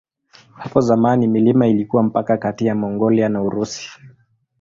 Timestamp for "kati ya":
2.37-2.75